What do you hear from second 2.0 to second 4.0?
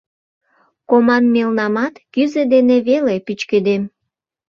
кӱзӧ дене веле пӱчкедем.